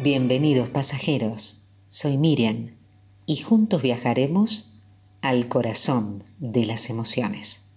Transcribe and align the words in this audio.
Bienvenidos 0.00 0.68
pasajeros, 0.68 1.70
soy 1.88 2.18
Miriam 2.18 2.76
y 3.26 3.38
juntos 3.38 3.82
viajaremos 3.82 4.80
al 5.22 5.48
corazón 5.48 6.22
de 6.38 6.66
las 6.66 6.88
emociones. 6.88 7.70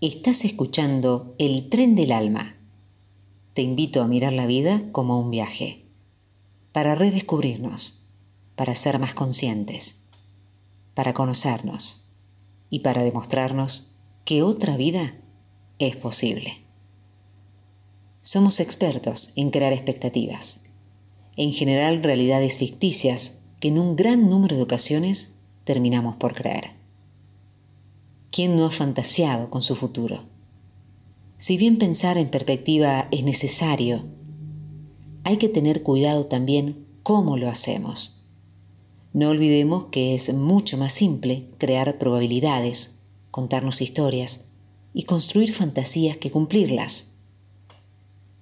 Estás 0.00 0.44
escuchando 0.44 1.34
El 1.40 1.68
tren 1.68 1.96
del 1.96 2.12
alma. 2.12 2.54
Te 3.54 3.62
invito 3.62 4.02
a 4.02 4.06
mirar 4.06 4.34
la 4.34 4.46
vida 4.46 4.84
como 4.92 5.18
un 5.18 5.32
viaje, 5.32 5.86
para 6.70 6.94
redescubrirnos, 6.94 8.06
para 8.54 8.76
ser 8.76 9.00
más 9.00 9.16
conscientes, 9.16 10.10
para 10.94 11.12
conocernos 11.12 12.06
y 12.70 12.80
para 12.80 13.02
demostrarnos 13.02 13.96
que 14.24 14.44
otra 14.44 14.76
vida 14.76 15.16
es 15.80 15.96
posible. 15.96 16.62
Somos 18.22 18.60
expertos 18.60 19.32
en 19.34 19.50
crear 19.50 19.72
expectativas, 19.72 20.66
en 21.36 21.52
general 21.52 22.02
realidades 22.02 22.56
ficticias 22.56 23.42
que 23.60 23.68
en 23.68 23.78
un 23.78 23.96
gran 23.96 24.28
número 24.28 24.56
de 24.56 24.62
ocasiones 24.62 25.36
terminamos 25.64 26.16
por 26.16 26.34
creer. 26.34 26.70
¿Quién 28.30 28.56
no 28.56 28.66
ha 28.66 28.70
fantaseado 28.70 29.50
con 29.50 29.62
su 29.62 29.76
futuro? 29.76 30.24
Si 31.38 31.56
bien 31.56 31.78
pensar 31.78 32.18
en 32.18 32.28
perspectiva 32.28 33.08
es 33.10 33.22
necesario, 33.22 34.06
hay 35.24 35.36
que 35.36 35.48
tener 35.48 35.82
cuidado 35.82 36.26
también 36.26 36.86
cómo 37.02 37.36
lo 37.36 37.48
hacemos. 37.48 38.22
No 39.12 39.30
olvidemos 39.30 39.86
que 39.86 40.14
es 40.14 40.32
mucho 40.34 40.76
más 40.76 40.92
simple 40.92 41.48
crear 41.58 41.98
probabilidades, 41.98 43.00
contarnos 43.30 43.80
historias 43.80 44.52
y 44.92 45.04
construir 45.04 45.52
fantasías 45.52 46.16
que 46.16 46.30
cumplirlas. 46.30 47.16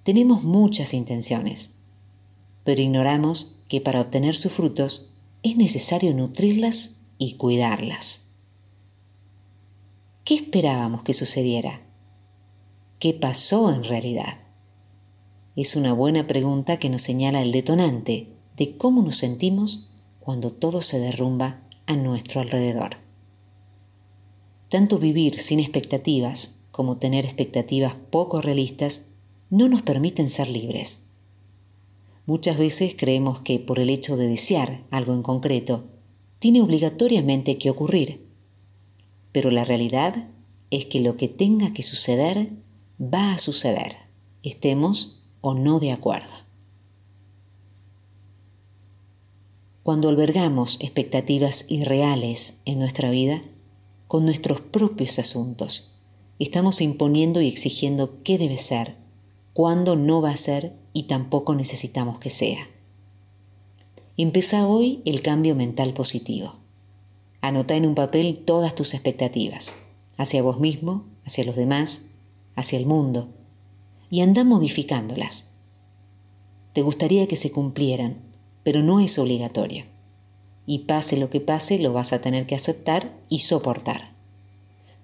Tenemos 0.02 0.42
muchas 0.42 0.94
intenciones, 0.94 1.76
pero 2.64 2.80
ignoramos 2.80 3.60
que 3.68 3.80
para 3.80 4.00
obtener 4.00 4.36
sus 4.36 4.52
frutos 4.52 5.14
es 5.42 5.56
necesario 5.56 6.14
nutrirlas 6.14 7.02
y 7.18 7.34
cuidarlas. 7.34 8.32
¿Qué 10.24 10.34
esperábamos 10.36 11.02
que 11.02 11.12
sucediera? 11.12 11.82
¿Qué 12.98 13.12
pasó 13.12 13.70
en 13.72 13.84
realidad? 13.84 14.38
Es 15.54 15.76
una 15.76 15.92
buena 15.92 16.26
pregunta 16.26 16.78
que 16.78 16.88
nos 16.88 17.02
señala 17.02 17.42
el 17.42 17.52
detonante 17.52 18.34
de 18.56 18.76
cómo 18.76 19.02
nos 19.02 19.16
sentimos 19.16 19.90
cuando 20.18 20.50
todo 20.50 20.80
se 20.80 20.98
derrumba 20.98 21.68
a 21.86 21.96
nuestro 21.96 22.40
alrededor. 22.40 22.96
Tanto 24.70 24.98
vivir 24.98 25.38
sin 25.40 25.60
expectativas 25.60 26.64
como 26.70 26.96
tener 26.96 27.24
expectativas 27.24 27.94
poco 28.10 28.40
realistas 28.40 29.10
no 29.50 29.68
nos 29.68 29.82
permiten 29.82 30.30
ser 30.30 30.48
libres. 30.48 31.10
Muchas 32.26 32.56
veces 32.56 32.94
creemos 32.96 33.40
que 33.40 33.58
por 33.58 33.78
el 33.78 33.90
hecho 33.90 34.16
de 34.16 34.26
desear 34.26 34.84
algo 34.90 35.12
en 35.14 35.22
concreto, 35.22 35.84
tiene 36.38 36.62
obligatoriamente 36.62 37.58
que 37.58 37.70
ocurrir. 37.70 38.24
Pero 39.32 39.50
la 39.50 39.64
realidad 39.64 40.28
es 40.70 40.86
que 40.86 41.00
lo 41.00 41.16
que 41.16 41.28
tenga 41.28 41.72
que 41.72 41.82
suceder 41.82 42.50
va 43.00 43.32
a 43.32 43.38
suceder, 43.38 43.96
estemos 44.42 45.22
o 45.40 45.54
no 45.54 45.80
de 45.80 45.92
acuerdo. 45.92 46.32
Cuando 49.82 50.08
albergamos 50.08 50.80
expectativas 50.80 51.70
irreales 51.70 52.62
en 52.64 52.78
nuestra 52.78 53.10
vida, 53.10 53.42
con 54.08 54.24
nuestros 54.24 54.62
propios 54.62 55.18
asuntos, 55.18 55.98
estamos 56.38 56.80
imponiendo 56.80 57.42
y 57.42 57.48
exigiendo 57.48 58.22
qué 58.22 58.38
debe 58.38 58.56
ser 58.56 58.96
cuándo 59.52 59.94
no 59.96 60.20
va 60.20 60.30
a 60.30 60.36
ser 60.36 60.74
y 60.94 61.02
tampoco 61.02 61.54
necesitamos 61.54 62.18
que 62.18 62.30
sea. 62.30 62.66
Empieza 64.16 64.66
hoy 64.66 65.02
el 65.04 65.20
cambio 65.20 65.54
mental 65.54 65.92
positivo. 65.92 66.54
Anota 67.42 67.74
en 67.74 67.84
un 67.84 67.94
papel 67.94 68.44
todas 68.46 68.74
tus 68.74 68.94
expectativas, 68.94 69.74
hacia 70.16 70.42
vos 70.42 70.60
mismo, 70.60 71.04
hacia 71.26 71.44
los 71.44 71.56
demás, 71.56 72.12
hacia 72.56 72.78
el 72.78 72.86
mundo, 72.86 73.28
y 74.08 74.22
anda 74.22 74.44
modificándolas. 74.44 75.56
Te 76.72 76.82
gustaría 76.82 77.26
que 77.26 77.36
se 77.36 77.50
cumplieran, 77.50 78.22
pero 78.62 78.82
no 78.82 79.00
es 79.00 79.18
obligatorio. 79.18 79.84
Y 80.64 80.80
pase 80.80 81.16
lo 81.16 81.28
que 81.28 81.40
pase, 81.40 81.78
lo 81.78 81.92
vas 81.92 82.12
a 82.12 82.20
tener 82.20 82.46
que 82.46 82.54
aceptar 82.54 83.12
y 83.28 83.40
soportar. 83.40 84.14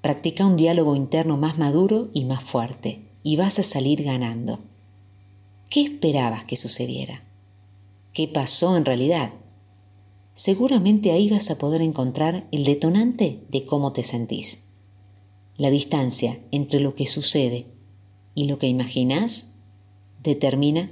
Practica 0.00 0.46
un 0.46 0.56
diálogo 0.56 0.96
interno 0.96 1.36
más 1.36 1.58
maduro 1.58 2.08
y 2.14 2.24
más 2.24 2.42
fuerte 2.42 3.02
y 3.22 3.36
vas 3.36 3.58
a 3.58 3.62
salir 3.62 4.02
ganando. 4.02 4.60
¿Qué 5.70 5.82
esperabas 5.82 6.42
que 6.46 6.56
sucediera? 6.56 7.22
¿Qué 8.12 8.26
pasó 8.26 8.76
en 8.76 8.84
realidad? 8.84 9.32
Seguramente 10.34 11.12
ahí 11.12 11.30
vas 11.30 11.48
a 11.48 11.58
poder 11.58 11.80
encontrar 11.80 12.48
el 12.50 12.64
detonante 12.64 13.44
de 13.50 13.64
cómo 13.64 13.92
te 13.92 14.02
sentís. 14.02 14.70
La 15.56 15.70
distancia 15.70 16.40
entre 16.50 16.80
lo 16.80 16.96
que 16.96 17.06
sucede 17.06 17.66
y 18.34 18.48
lo 18.48 18.58
que 18.58 18.66
imaginas 18.66 19.58
determina 20.24 20.90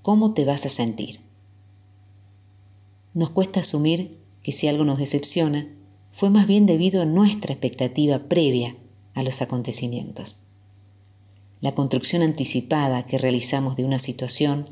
cómo 0.00 0.32
te 0.32 0.44
vas 0.44 0.64
a 0.64 0.68
sentir. 0.68 1.18
Nos 3.14 3.30
cuesta 3.30 3.58
asumir 3.58 4.20
que 4.44 4.52
si 4.52 4.68
algo 4.68 4.84
nos 4.84 4.98
decepciona, 4.98 5.66
fue 6.12 6.30
más 6.30 6.46
bien 6.46 6.66
debido 6.66 7.02
a 7.02 7.04
nuestra 7.04 7.52
expectativa 7.52 8.28
previa 8.28 8.76
a 9.14 9.24
los 9.24 9.42
acontecimientos 9.42 10.46
la 11.60 11.74
construcción 11.74 12.22
anticipada 12.22 13.06
que 13.06 13.18
realizamos 13.18 13.76
de 13.76 13.84
una 13.84 13.98
situación, 13.98 14.70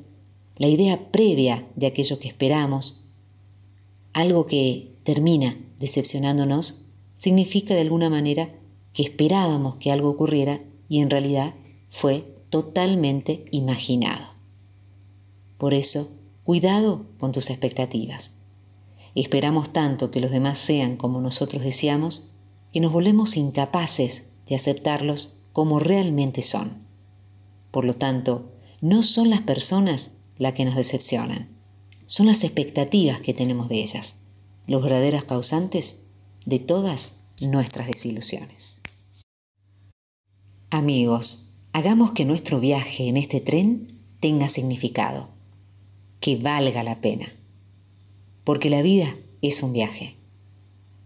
la 0.56 0.69
idea 0.69 1.10
previa 1.10 1.66
de 1.76 1.87
aquello 1.87 2.19
que 2.19 2.28
esperamos, 2.28 3.04
algo 4.12 4.47
que 4.47 4.97
termina 5.04 5.59
decepcionándonos, 5.78 6.87
significa 7.15 7.75
de 7.75 7.82
alguna 7.82 8.10
manera 8.10 8.50
que 8.93 9.03
esperábamos 9.03 9.77
que 9.77 9.93
algo 9.93 10.09
ocurriera 10.09 10.60
y 10.88 11.00
en 11.00 11.10
realidad 11.10 11.54
fue 11.91 12.34
totalmente 12.50 13.44
imaginado. 13.50 14.27
Por 15.59 15.75
eso, 15.75 16.09
cuidado 16.44 17.06
con 17.19 17.32
tus 17.32 17.50
expectativas. 17.50 18.38
Esperamos 19.15 19.72
tanto 19.72 20.10
que 20.10 20.21
los 20.21 20.31
demás 20.31 20.59
sean 20.59 20.97
como 20.97 21.21
nosotros 21.21 21.62
deseamos 21.62 22.34
que 22.72 22.81
nos 22.81 22.93
volvemos 22.93 23.37
incapaces 23.37 24.32
de 24.47 24.54
aceptarlos 24.54 25.38
como 25.59 25.81
realmente 25.81 26.45
son. 26.45 26.87
Por 27.73 27.85
lo 27.85 27.95
tanto, 27.95 28.53
no 28.81 29.03
son 29.03 29.29
las 29.29 29.41
personas 29.41 30.19
las 30.37 30.53
que 30.53 30.65
nos 30.65 30.77
decepcionan, 30.77 31.49
son 32.07 32.27
las 32.29 32.45
expectativas 32.45 33.21
que 33.21 33.35
tenemos 33.35 33.69
de 33.69 33.83
ellas, 33.83 34.27
los 34.69 34.81
verdaderos 34.81 35.25
causantes 35.25 36.11
de 36.47 36.61
todas 36.61 37.23
nuestras 37.41 37.89
desilusiones. 37.89 38.79
Amigos, 40.71 41.57
hagamos 41.73 42.13
que 42.13 42.25
nuestro 42.25 42.61
viaje 42.61 43.09
en 43.09 43.17
este 43.17 43.41
tren 43.41 43.89
tenga 44.21 44.49
significado, 44.49 45.29
que 46.21 46.37
valga 46.37 46.85
la 46.85 47.01
pena, 47.01 47.27
porque 48.45 48.71
la 48.71 48.83
vida 48.83 49.17
es 49.43 49.65
un 49.65 49.73
viaje. 49.73 50.15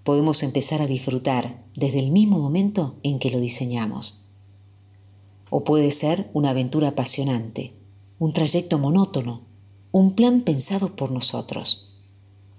Podemos 0.04 0.42
empezar 0.42 0.82
a 0.82 0.86
disfrutar 0.86 1.64
desde 1.74 2.00
el 2.00 2.10
mismo 2.10 2.38
momento 2.38 2.98
en 3.02 3.18
que 3.18 3.30
lo 3.30 3.40
diseñamos 3.40 4.21
o 5.54 5.64
puede 5.64 5.90
ser 5.90 6.30
una 6.32 6.48
aventura 6.48 6.88
apasionante, 6.88 7.74
un 8.18 8.32
trayecto 8.32 8.78
monótono, 8.78 9.42
un 9.90 10.14
plan 10.14 10.40
pensado 10.40 10.96
por 10.96 11.10
nosotros, 11.10 11.92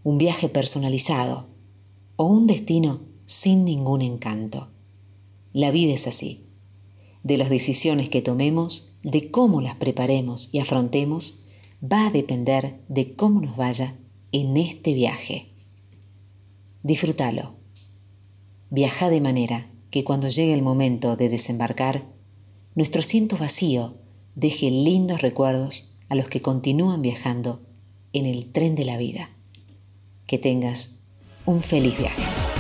un 0.04 0.20
viaje 0.20 0.48
personalizado 0.48 1.48
o 2.18 2.26
un 2.26 2.46
destino 2.46 3.02
sin 3.26 3.66
ningún 3.66 4.04
encanto. 4.04 4.70
La 5.54 5.72
vida 5.72 5.92
es 5.92 6.06
así. 6.06 6.52
De 7.24 7.40
las 7.40 7.50
decisiones 7.50 8.10
que 8.10 8.22
tomemos, 8.22 9.00
de 9.02 9.32
cómo 9.32 9.60
las 9.60 9.74
preparemos 9.74 10.50
y 10.52 10.60
afrontemos, 10.60 11.46
va 11.84 12.06
a 12.06 12.12
depender 12.12 12.80
de 12.90 13.16
cómo 13.16 13.42
nos 13.42 13.58
vaya 13.58 13.98
en 14.32 14.56
este 14.56 14.94
viaje. 14.94 15.50
Disfrútalo. 16.84 17.56
Viaja 18.70 19.10
de 19.10 19.20
manera 19.20 19.72
que 19.90 20.04
cuando 20.04 20.28
llegue 20.28 20.54
el 20.54 20.62
momento 20.62 21.16
de 21.16 21.30
desembarcar, 21.30 22.14
nuestro 22.76 23.02
asiento 23.02 23.38
vacío 23.38 23.96
deje 24.36 24.72
lindos 24.72 25.22
recuerdos 25.22 25.96
a 26.10 26.16
los 26.16 26.28
que 26.28 26.42
continúan 26.42 27.02
viajando 27.02 27.62
en 28.14 28.26
el 28.26 28.52
tren 28.52 28.76
de 28.76 28.86
la 28.86 28.98
vida. 28.98 29.30
Que 30.26 30.38
tengas 30.38 31.00
un 31.46 31.62
feliz 31.62 31.98
viaje. 31.98 32.53